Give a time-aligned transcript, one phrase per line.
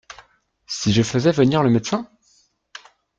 [0.65, 2.09] Si je faisais venir le médecin?